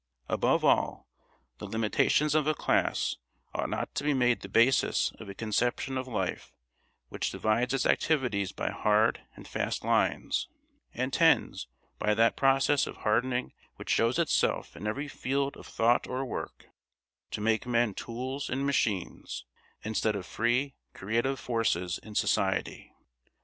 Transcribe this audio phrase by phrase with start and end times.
[0.27, 1.07] Above all,
[1.59, 3.17] the limitations of a class
[3.53, 6.51] ought not to be made the basis of a conception of life
[7.09, 10.49] which divides its activities by hard and fast lines,
[10.91, 11.67] and tends,
[11.99, 16.65] by that process of hardening which shows itself in every field of thought or work,
[17.29, 19.45] to make men tools and machines
[19.83, 22.91] instead of free, creative forces in society.